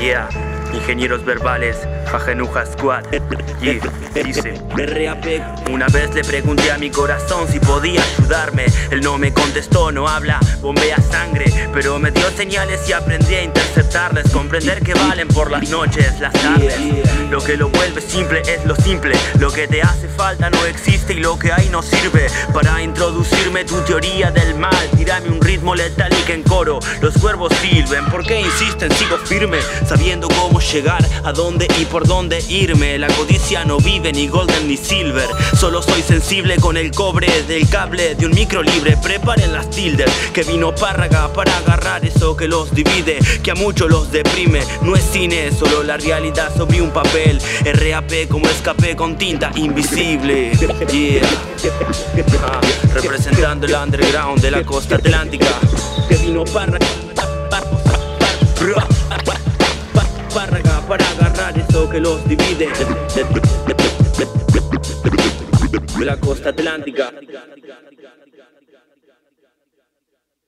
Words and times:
Yeah, 0.00 0.28
ingenieros 0.72 1.24
verbales, 1.24 1.86
Jajenuja 2.08 2.66
Squad. 2.66 3.04
Yeah, 3.60 3.80
dice. 4.24 4.54
Una 5.70 5.86
vez 5.88 6.14
le 6.14 6.22
pregunté 6.22 6.70
a 6.72 6.78
mi 6.78 6.90
corazón 6.90 7.46
si 7.50 7.60
podía 7.60 8.02
ayudarme. 8.02 8.66
Él 8.90 9.00
no 9.00 9.18
me 9.18 9.32
contestó, 9.32 9.92
no 9.92 10.08
habla, 10.08 10.40
bombea 10.60 10.96
sangre. 11.00 11.52
Pero 11.72 11.98
me 11.98 12.10
dio 12.10 12.30
señales 12.30 12.88
y 12.88 12.92
aprendí 12.92 13.34
a 13.34 13.42
interceptarles. 13.42 14.30
Comprender 14.30 14.82
que 14.82 14.94
valen 14.94 15.28
por 15.28 15.50
las 15.50 15.68
noches, 15.70 16.18
las 16.20 16.32
tardes. 16.32 16.74
Lo 17.30 17.42
que 17.42 17.56
lo 17.56 17.68
vuelve 17.68 18.00
simple 18.00 18.42
es 18.42 18.64
lo 18.64 18.74
simple. 18.76 19.14
Lo 19.38 19.50
que 19.50 19.68
te 19.68 19.82
hace 19.82 20.08
falta 20.08 20.50
no 20.50 20.64
existe 20.66 21.14
y 21.14 21.20
lo 21.20 21.38
que 21.38 21.52
hay 21.52 21.68
no 21.68 21.82
sirve. 21.82 22.28
Para 22.52 22.82
introducirme 22.82 23.64
tu 23.64 23.80
teoría 23.82 24.30
del 24.30 24.54
mal, 24.56 24.90
tirame 24.96 25.28
un 25.28 25.40
ritmo 25.40 25.74
letal 25.74 26.12
y 26.12 26.22
que 26.24 26.34
en 26.34 26.42
coro 26.42 26.80
los 27.00 27.14
cuervos 27.18 27.52
silben. 27.60 28.06
¿Por 28.06 28.24
qué 28.24 28.40
insisten? 28.40 28.90
Sigo 28.92 29.18
firme, 29.18 29.58
sabiendo 29.86 30.28
cómo 30.28 30.60
llegar, 30.60 31.04
a 31.24 31.32
dónde 31.32 31.68
y 31.78 31.84
por 31.84 31.97
dónde 32.06 32.42
irme. 32.48 32.98
La 32.98 33.08
codicia 33.08 33.64
no 33.64 33.78
vive 33.78 34.12
ni 34.12 34.28
golden 34.28 34.68
ni 34.68 34.76
silver. 34.76 35.28
Solo 35.58 35.82
soy 35.82 36.02
sensible 36.02 36.56
con 36.56 36.76
el 36.76 36.90
cobre 36.90 37.42
del 37.44 37.68
cable 37.68 38.14
de 38.14 38.26
un 38.26 38.32
micro 38.32 38.62
libre. 38.62 38.96
Preparen 39.02 39.52
las 39.52 39.70
tildes, 39.70 40.10
que 40.32 40.42
vino 40.42 40.74
párraga 40.74 41.32
para 41.32 41.56
agarrar 41.58 42.04
eso 42.04 42.36
que 42.36 42.48
los 42.48 42.74
divide, 42.74 43.18
que 43.42 43.50
a 43.50 43.54
muchos 43.54 43.90
los 43.90 44.12
deprime. 44.12 44.60
No 44.82 44.94
es 44.94 45.04
cine, 45.04 45.50
solo 45.52 45.82
la 45.82 45.96
realidad 45.96 46.54
sobre 46.56 46.82
un 46.82 46.90
papel. 46.90 47.40
RAP 47.64 48.28
como 48.28 48.48
escape 48.48 48.96
con 48.96 49.16
tinta 49.16 49.50
invisible. 49.56 50.52
Yeah. 50.92 51.22
Ah, 52.44 52.60
representando 52.94 53.66
el 53.66 53.74
underground 53.74 54.40
de 54.40 54.50
la 54.50 54.64
costa 54.64 54.96
atlántica. 54.96 55.46
Que 56.08 56.16
vino. 56.16 56.44
Párraga 56.44 56.86
los 62.00 62.28
divide 62.28 62.68
de 65.98 66.04
la 66.04 66.16
costa 66.18 66.50
atlántica. 66.50 67.12